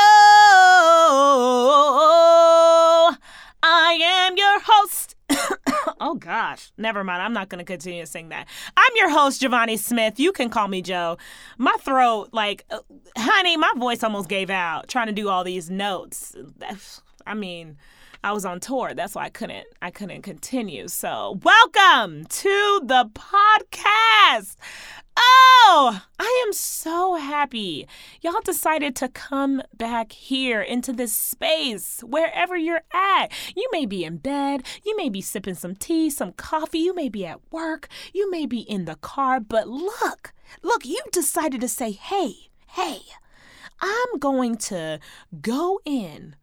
[3.64, 5.16] I am your host.
[6.08, 7.22] Oh gosh, never mind.
[7.22, 8.48] I'm not going to continue to sing that.
[8.78, 10.20] I'm your host, Giovanni Smith.
[10.20, 11.18] You can call me Joe.
[11.58, 12.80] My throat, like, uh,
[13.18, 16.36] honey, my voice almost gave out trying to do all these notes.
[17.28, 17.78] I mean,
[18.28, 18.94] I was on tour.
[18.94, 20.90] That's why I couldn't I couldn't continue.
[20.90, 24.58] So, welcome to the podcast.
[25.16, 27.88] Oh, I am so happy.
[28.20, 33.32] Y'all decided to come back here into this space, wherever you're at.
[33.56, 37.08] You may be in bed, you may be sipping some tea, some coffee, you may
[37.08, 41.70] be at work, you may be in the car, but look, look, you decided to
[41.70, 43.04] say, hey, hey,
[43.80, 45.00] I'm going to
[45.40, 46.36] go in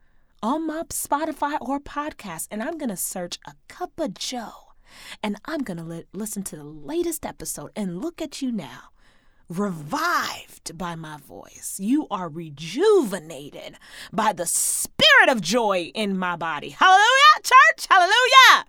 [0.44, 4.74] on my Spotify or podcast and I'm going to search a cup of Joe
[5.22, 8.90] and I'm going to li- listen to the latest episode and look at you now.
[9.48, 11.78] Revived by my voice.
[11.80, 13.76] You are rejuvenated
[14.12, 16.68] by the spirit of joy in my body.
[16.68, 17.86] Hallelujah, church.
[17.88, 18.66] Hallelujah.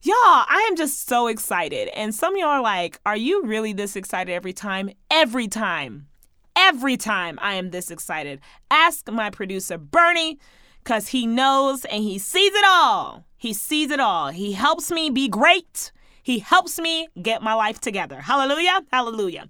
[0.00, 1.88] Y'all, I am just so excited.
[1.88, 4.88] And some of y'all are like, are you really this excited every time?
[5.10, 6.06] Every time.
[6.56, 8.40] Every time I am this excited.
[8.70, 10.38] Ask my producer, Bernie
[10.84, 13.24] because he knows and he sees it all.
[13.38, 14.28] He sees it all.
[14.28, 15.90] He helps me be great.
[16.24, 18.22] He helps me get my life together.
[18.22, 18.80] Hallelujah.
[18.90, 19.46] Hallelujah.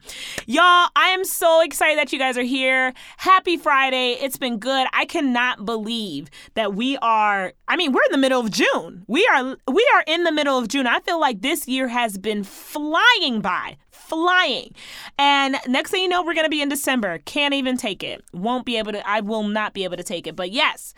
[0.46, 2.92] Y'all, I am so excited that you guys are here.
[3.16, 4.18] Happy Friday.
[4.20, 4.88] It's been good.
[4.92, 9.04] I cannot believe that we are I mean, we're in the middle of June.
[9.06, 10.88] We are we are in the middle of June.
[10.88, 13.76] I feel like this year has been flying by.
[13.92, 14.74] Flying.
[15.16, 17.18] And next thing you know, we're going to be in December.
[17.18, 18.22] Can't even take it.
[18.32, 20.34] Won't be able to I will not be able to take it.
[20.34, 20.92] But yes.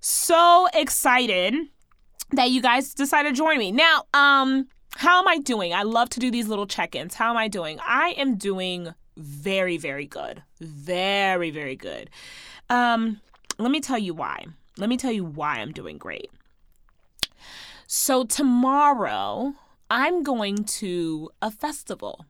[0.00, 1.54] So excited
[2.30, 3.72] that you guys decided to join me.
[3.72, 5.72] Now, um how am I doing?
[5.72, 7.14] I love to do these little check ins.
[7.14, 7.78] How am I doing?
[7.86, 10.42] I am doing very, very good.
[10.60, 12.10] Very, very good.
[12.68, 13.20] Um,
[13.58, 14.46] let me tell you why.
[14.76, 16.32] Let me tell you why I'm doing great.
[17.86, 19.54] So, tomorrow,
[19.88, 22.26] I'm going to a festival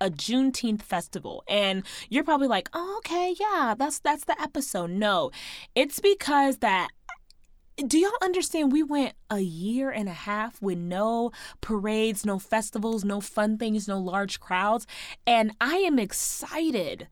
[0.00, 1.42] a Juneteenth festival.
[1.48, 4.90] And you're probably like, oh, okay, yeah, that's that's the episode.
[4.90, 5.30] No,
[5.74, 6.88] it's because that
[7.86, 11.30] do y'all understand we went a year and a half with no
[11.60, 14.86] parades, no festivals, no fun things, no large crowds,
[15.26, 17.08] and I am excited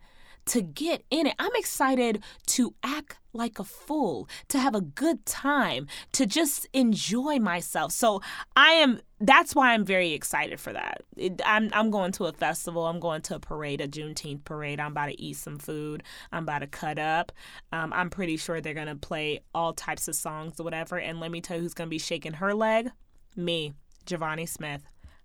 [0.47, 1.34] to get in it.
[1.39, 7.39] I'm excited to act like a fool, to have a good time, to just enjoy
[7.39, 7.93] myself.
[7.93, 8.23] So
[8.57, 9.01] I am.
[9.21, 11.03] That's why I'm very excited for that.
[11.17, 12.87] It, I'm I'm going to a festival.
[12.87, 14.81] I'm going to a parade, a Juneteenth parade.
[14.81, 16.03] I'm about to eat some food.
[16.33, 17.33] I'm about to cut up.
[17.73, 20.99] Um, I'm pretty sure they're gonna play all types of songs or whatever.
[20.99, 22.91] And let me tell you who's gonna be shaking her leg.
[23.34, 23.75] Me,
[24.07, 24.83] Giovanni Smith.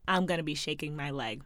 [0.07, 1.43] I'm gonna be shaking my leg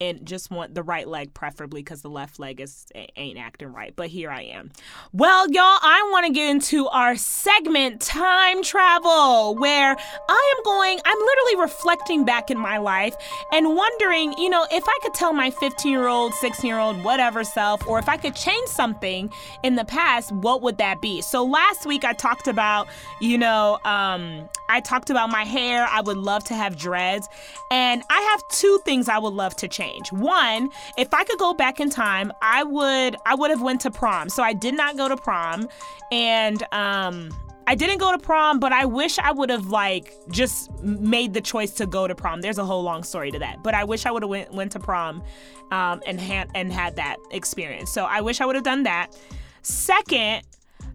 [0.00, 3.94] and just want the right leg preferably because the left leg is ain't acting right
[3.96, 4.70] but here i am.
[5.12, 9.96] Well y'all i want to get into our segment time travel where
[10.28, 13.14] i am going i'm literally reflecting back in my life
[13.52, 17.02] and wondering you know if i could tell my 15 year old 16 year old
[17.04, 19.30] whatever self or if i could change something
[19.62, 21.22] in the past what would that be?
[21.22, 22.88] So last week i talked about
[23.20, 25.86] you know um, i talked about my hair.
[25.90, 27.28] I would love to have dreads.
[27.70, 30.12] And i have two things i would love to change change.
[30.12, 33.90] One, if I could go back in time, I would I would have went to
[33.90, 34.28] prom.
[34.28, 35.68] So I did not go to prom
[36.12, 37.30] and um
[37.66, 41.40] I didn't go to prom, but I wish I would have like just made the
[41.40, 42.42] choice to go to prom.
[42.42, 44.72] There's a whole long story to that, but I wish I would have went went
[44.72, 45.22] to prom,
[45.70, 47.90] um, and had and had that experience.
[47.90, 49.16] So I wish I would have done that.
[49.62, 50.42] Second,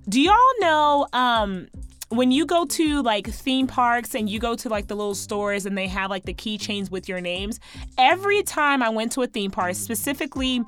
[0.07, 1.67] do y'all know um,
[2.09, 5.65] when you go to like theme parks and you go to like the little stores
[5.65, 7.59] and they have like the keychains with your names,
[7.97, 10.63] every time I went to a theme park, specifically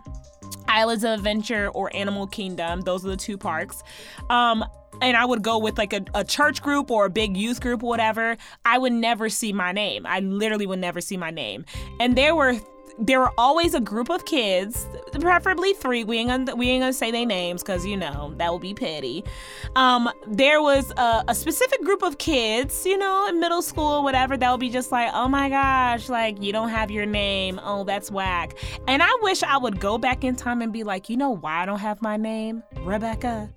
[0.68, 3.82] Islands of Adventure or Animal Kingdom, those are the two parks.
[4.30, 4.64] Um,
[5.02, 7.82] and I would go with like a, a church group or a big youth group
[7.82, 10.06] or whatever, I would never see my name.
[10.06, 11.66] I literally would never see my name.
[12.00, 12.60] And there were
[13.01, 14.86] there were always a group of kids,
[15.19, 16.03] preferably three.
[16.03, 18.75] We ain't gonna, we ain't gonna say their names because you know that would be
[18.75, 19.25] petty.
[19.75, 24.38] Um, there was a, a, specific group of kids, you know, in middle school whatever,
[24.38, 27.59] that would be just like, oh my gosh, like you don't have your name.
[27.63, 28.56] Oh, that's whack.
[28.88, 31.63] And I wish I would go back in time and be like, you know why
[31.63, 33.50] I don't have my name, Rebecca?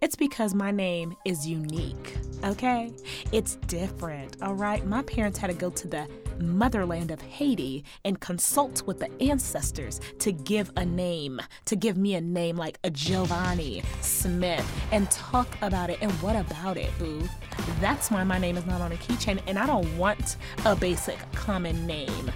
[0.00, 2.92] It's because my name is unique, okay?
[3.32, 4.84] It's different, all right?
[4.86, 6.06] My parents had to go to the
[6.40, 12.14] motherland of Haiti and consult with the ancestors to give a name, to give me
[12.14, 15.98] a name like a Giovanni Smith and talk about it.
[16.00, 17.22] And what about it, boo?
[17.80, 21.18] That's why my name is not on a keychain and I don't want a basic
[21.32, 22.30] common name.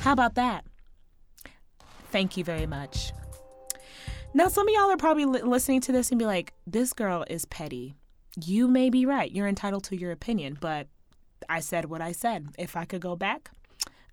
[0.00, 0.64] How about that?
[2.10, 3.12] Thank you very much.
[4.32, 7.24] Now, some of y'all are probably li- listening to this and be like, this girl
[7.28, 7.94] is petty.
[8.44, 9.30] You may be right.
[9.30, 10.86] You're entitled to your opinion, but
[11.48, 12.48] I said what I said.
[12.58, 13.50] If I could go back,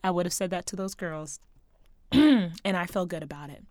[0.03, 1.39] I would have said that to those girls.
[2.11, 3.63] and I feel good about it.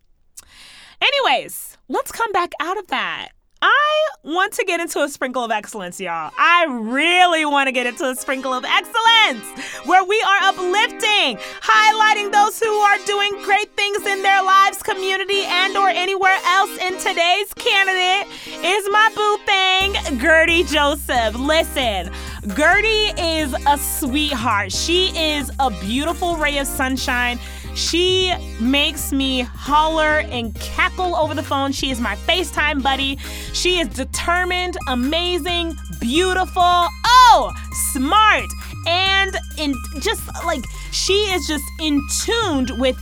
[1.01, 3.31] Anyways, let's come back out of that.
[3.63, 6.31] I want to get into a sprinkle of excellence, y'all.
[6.39, 9.45] I really want to get into a sprinkle of excellence
[9.87, 15.43] where we are uplifting, highlighting those who are doing great things in their lives, community,
[15.45, 16.79] and or anywhere else.
[16.83, 18.31] And today's candidate
[18.65, 21.35] is my boo thing, Gertie Joseph.
[21.37, 22.13] Listen,
[22.55, 24.71] Gertie is a sweetheart.
[24.71, 27.39] She is a beautiful ray of sunshine.
[27.77, 31.73] She makes me holler and cackle over the phone.
[31.73, 33.19] She is my FaceTime buddy.
[33.53, 37.53] She is determined, amazing, beautiful, oh,
[37.93, 38.51] smart,
[38.87, 42.97] and in just like she is just in tuned with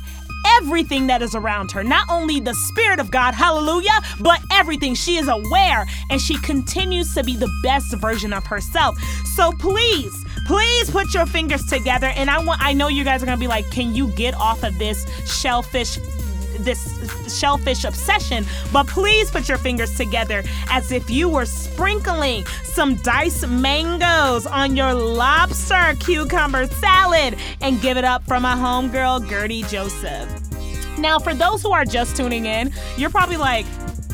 [0.61, 1.85] everything that is around her.
[1.85, 4.95] Not only the Spirit of God, hallelujah, but everything.
[4.95, 8.99] She is aware and she continues to be the best version of herself.
[9.35, 12.09] So please, please put your fingers together.
[12.17, 14.63] And I want I know you guys are gonna be like, can you get off
[14.63, 15.99] of this shellfish
[16.61, 22.97] this shellfish obsession, but please put your fingers together as if you were sprinkling some
[22.97, 29.63] diced mangoes on your lobster cucumber salad and give it up from my homegirl, Gertie
[29.65, 30.29] Joseph.
[30.99, 33.67] Now, for those who are just tuning in, you're probably like,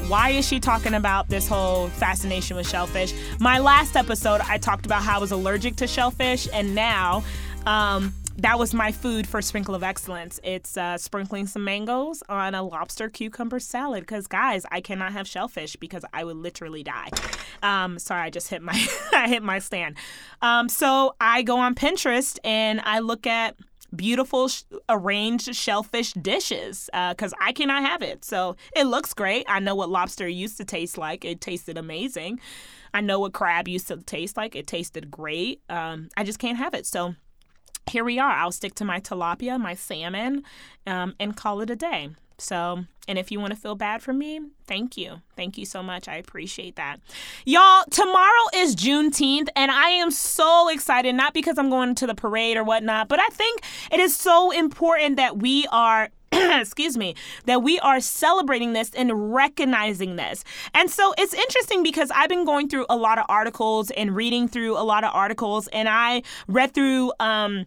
[0.09, 3.15] why is she talking about this whole fascination with shellfish?
[3.39, 7.23] My last episode, I talked about how I was allergic to shellfish, and now,
[7.67, 10.41] um, that was my food for sprinkle of excellence.
[10.43, 14.01] It's uh, sprinkling some mangoes on a lobster cucumber salad.
[14.01, 17.11] Because guys, I cannot have shellfish because I would literally die.
[17.63, 18.73] Um, sorry, I just hit my
[19.13, 19.97] I hit my stand.
[20.41, 23.57] Um, so I go on Pinterest and I look at
[23.95, 28.25] beautiful sh- arranged shellfish dishes because uh, I cannot have it.
[28.25, 29.45] So it looks great.
[29.49, 31.27] I know what lobster used to taste like.
[31.27, 32.41] It tasted amazing.
[32.95, 34.57] I know what crab used to taste like.
[34.57, 35.61] It tasted great.
[35.69, 36.87] Um, I just can't have it.
[36.87, 37.15] So
[37.91, 38.31] here we are.
[38.31, 40.45] I'll stick to my tilapia, my salmon,
[40.87, 42.11] um, and call it a day.
[42.41, 45.21] So, and if you want to feel bad for me, thank you.
[45.37, 46.09] Thank you so much.
[46.09, 46.99] I appreciate that.
[47.45, 52.15] Y'all, tomorrow is Juneteenth, and I am so excited, not because I'm going to the
[52.15, 57.17] parade or whatnot, but I think it is so important that we are excuse me,
[57.47, 60.45] that we are celebrating this and recognizing this.
[60.75, 64.47] And so it's interesting because I've been going through a lot of articles and reading
[64.47, 67.67] through a lot of articles, and I read through, um,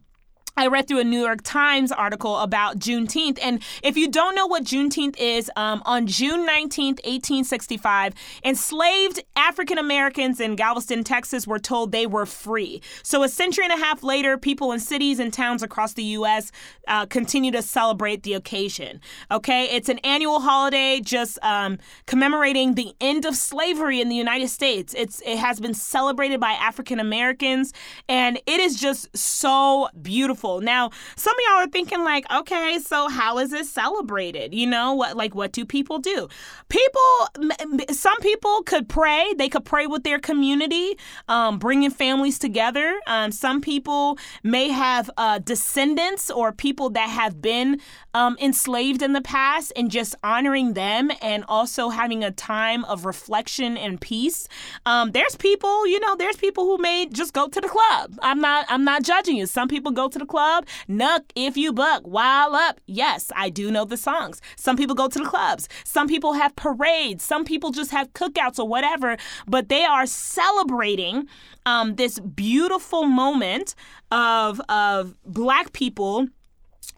[0.56, 3.40] I read through a New York Times article about Juneteenth.
[3.42, 8.14] And if you don't know what Juneteenth is, um, on June 19th, 1865,
[8.44, 12.84] enslaved African Americans in Galveston, Texas were told they were free.
[13.02, 16.52] So a century and a half later, people in cities and towns across the U.S.
[16.88, 19.02] Uh, continue to celebrate the occasion.
[19.32, 24.50] Okay, it's an annual holiday just um, commemorating the end of slavery in the United
[24.50, 24.94] States.
[24.96, 27.74] It's It has been celebrated by African Americans,
[28.08, 30.62] and it is just so beautiful beautiful.
[30.62, 34.54] Now, some of y'all are thinking like, okay, so how is this celebrated?
[34.54, 36.28] You know, what like what do people do?
[36.70, 39.34] People, some people could pray.
[39.38, 40.98] They could pray with their community,
[41.28, 43.00] um, bringing families together.
[43.08, 47.80] Um, some people may have uh, descendants or people that have been
[48.14, 53.06] um, enslaved in the past, and just honoring them, and also having a time of
[53.06, 54.48] reflection and peace.
[54.86, 58.20] Um, there's people, you know, there's people who may just go to the club.
[58.22, 59.48] I'm not, I'm not judging you.
[59.48, 60.66] Some people go to the club.
[60.90, 62.80] Knuck if you buck, wild up.
[62.88, 64.42] Yes, I do know the songs.
[64.56, 65.70] Some people go to the clubs.
[65.84, 67.24] Some people have parades.
[67.24, 71.28] Some people just have cookouts or whatever, but they are celebrating
[71.68, 73.76] um, this beautiful moment
[74.12, 76.28] of, of black people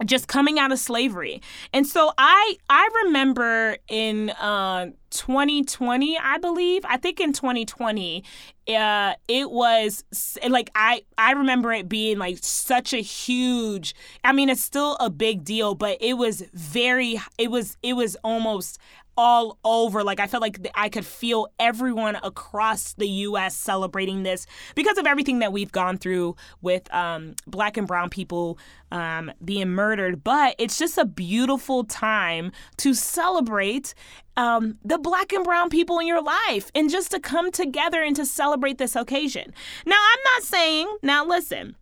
[0.05, 1.41] just coming out of slavery.
[1.73, 6.83] And so I I remember in uh 2020, I believe.
[6.85, 8.23] I think in 2020,
[8.67, 10.03] uh, it was
[10.47, 13.95] like I I remember it being like such a huge.
[14.23, 17.21] I mean, it's still a big deal, but it was very.
[17.37, 18.77] It was it was almost
[19.17, 20.03] all over.
[20.03, 23.55] Like I felt like I could feel everyone across the U.S.
[23.55, 24.45] celebrating this
[24.75, 28.57] because of everything that we've gone through with um, Black and Brown people
[28.91, 30.24] um, being murdered.
[30.24, 33.93] But it's just a beautiful time to celebrate
[34.38, 38.15] um, the black and brown people in your life and just to come together and
[38.15, 39.53] to celebrate this occasion.
[39.86, 41.75] Now, I'm not saying, now listen,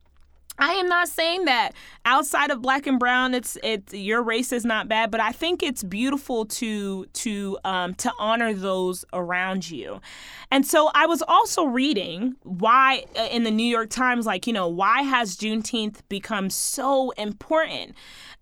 [0.58, 1.72] I am not saying that
[2.06, 5.64] outside of black and brown, it's it your race is not bad, but I think
[5.64, 10.02] it's beautiful to to um, to honor those around you.
[10.52, 14.54] And so I was also reading why uh, in the New York Times, like you
[14.54, 17.96] know, why has Juneteenth become so important?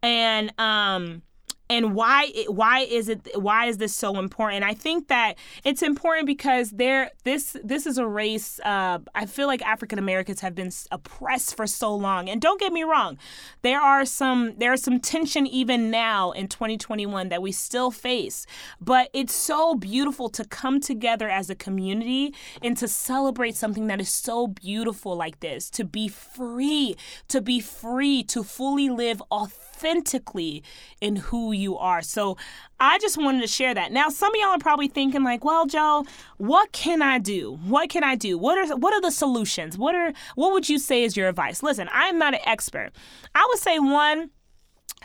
[0.03, 1.22] And um,
[1.71, 4.63] and why why is it why is this so important?
[4.63, 9.47] I think that it's important because there this this is a race uh, i feel
[9.47, 12.29] like african americans have been oppressed for so long.
[12.29, 13.17] And don't get me wrong
[13.61, 18.45] there are some there's some tension even now in 2021 that we still face.
[18.79, 24.01] But it's so beautiful to come together as a community and to celebrate something that
[24.01, 26.95] is so beautiful like this to be free
[27.27, 30.63] to be free to fully live authentically
[30.99, 32.01] in who you are.
[32.01, 32.38] So
[32.80, 33.91] I just wanted to share that.
[33.91, 36.06] Now, some of y'all are probably thinking like, "Well, Joe,
[36.38, 37.60] what can I do?
[37.65, 38.38] What can I do?
[38.38, 39.77] What are what are the solutions?
[39.77, 42.91] What are what would you say is your advice?" Listen, I'm not an expert.
[43.36, 44.32] I would say one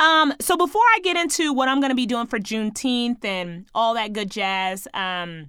[0.00, 3.66] Um, so before I get into what I'm going to be doing for Juneteenth and
[3.72, 5.46] all that good jazz, um,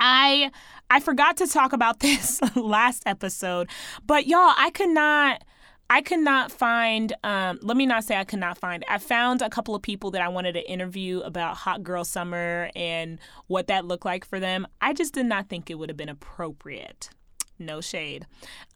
[0.00, 0.50] I
[0.90, 3.68] I forgot to talk about this last episode,
[4.06, 5.44] but y'all, I could not
[5.92, 8.84] I could not find, um, let me not say I could not find.
[8.88, 12.70] I found a couple of people that I wanted to interview about Hot Girl Summer
[12.76, 14.68] and what that looked like for them.
[14.80, 17.10] I just did not think it would have been appropriate.
[17.58, 18.24] No shade.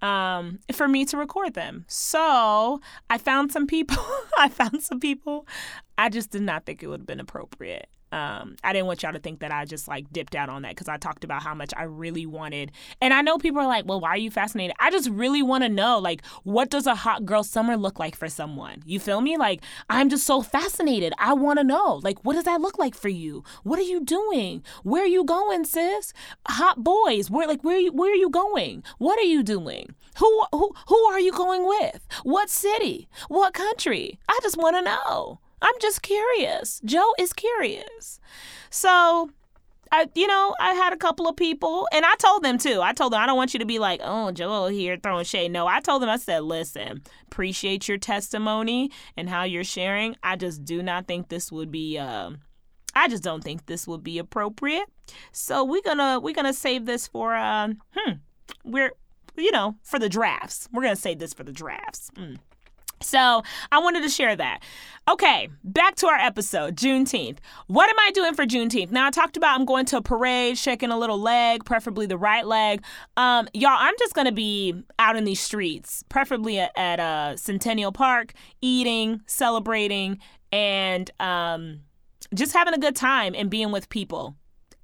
[0.02, 1.84] Um, for me to record them.
[1.86, 4.04] So I found some people.
[4.36, 5.46] I found some people.
[5.96, 7.88] I just did not think it would have been appropriate.
[8.14, 10.70] Um, I didn't want y'all to think that I just like dipped out on that
[10.70, 12.70] because I talked about how much I really wanted.
[13.00, 14.76] And I know people are like, well, why are you fascinated?
[14.78, 18.14] I just really want to know, like, what does a hot girl summer look like
[18.14, 18.84] for someone?
[18.86, 19.36] You feel me?
[19.36, 21.12] Like, I'm just so fascinated.
[21.18, 23.42] I want to know, like, what does that look like for you?
[23.64, 24.62] What are you doing?
[24.84, 26.12] Where are you going, sis?
[26.46, 28.84] Hot boys, where, like, where, where are you going?
[28.98, 29.92] What are you doing?
[30.18, 32.06] Who, who, who are you going with?
[32.22, 33.08] What city?
[33.26, 34.20] What country?
[34.28, 35.40] I just want to know.
[35.64, 36.78] I'm just curious.
[36.84, 38.20] Joe is curious.
[38.68, 39.30] So,
[39.90, 42.80] I, you know, I had a couple of people, and I told them too.
[42.82, 45.52] I told them I don't want you to be like, "Oh, Joe here throwing shade."
[45.52, 50.16] No, I told them I said, "Listen, appreciate your testimony and how you're sharing.
[50.22, 51.96] I just do not think this would be.
[51.98, 52.32] Uh,
[52.94, 54.86] I just don't think this would be appropriate.
[55.32, 57.34] So we're gonna we're gonna save this for.
[57.34, 58.12] Uh, hmm,
[58.64, 58.92] we're
[59.36, 60.68] you know for the drafts.
[60.72, 62.10] We're gonna save this for the drafts.
[62.16, 62.36] Mm.
[63.04, 64.60] So I wanted to share that.
[65.06, 67.38] Okay, back to our episode, Juneteenth.
[67.66, 68.90] What am I doing for Juneteenth?
[68.90, 72.16] Now I talked about I'm going to a parade, shaking a little leg, preferably the
[72.16, 72.82] right leg.
[73.18, 77.92] Um, y'all, I'm just gonna be out in these streets, preferably at, at uh, Centennial
[77.92, 78.32] Park,
[78.62, 80.18] eating, celebrating,
[80.50, 81.80] and um,
[82.34, 84.36] just having a good time and being with people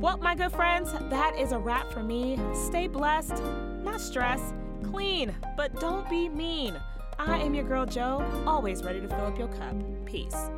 [0.00, 2.38] Well, my good friends, that is a wrap for me.
[2.54, 3.42] Stay blessed,
[3.82, 4.54] not stressed,
[4.96, 6.74] clean, but don't be mean.
[7.18, 9.74] I am your girl, Joe, always ready to fill up your cup.
[10.06, 10.48] Peace.